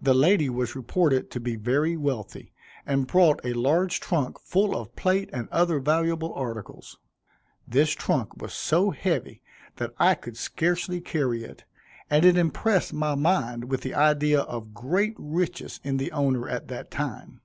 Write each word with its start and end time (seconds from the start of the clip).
The 0.00 0.14
lady 0.14 0.48
was 0.48 0.76
reported 0.76 1.28
to 1.32 1.40
be 1.40 1.56
very 1.56 1.96
wealthy, 1.96 2.52
and 2.86 3.08
brought 3.08 3.44
a 3.44 3.52
large 3.52 3.98
trunk 3.98 4.38
full 4.38 4.76
of 4.76 4.94
plate 4.94 5.28
and 5.32 5.48
other 5.48 5.80
valuable 5.80 6.32
articles. 6.34 6.98
This 7.66 7.90
trunk 7.90 8.40
was 8.40 8.52
so 8.54 8.90
heavy 8.92 9.42
that 9.74 9.92
I 9.98 10.14
could 10.14 10.36
scarcely 10.36 11.00
carry 11.00 11.42
it, 11.42 11.64
and 12.08 12.24
it 12.24 12.36
impressed 12.36 12.92
my 12.92 13.16
mind 13.16 13.64
with 13.68 13.80
the 13.80 13.92
idea 13.92 14.42
of 14.42 14.72
great 14.72 15.16
riches 15.18 15.80
in 15.82 15.96
the 15.96 16.12
owner, 16.12 16.48
at 16.48 16.68
that 16.68 16.92
time. 16.92 17.40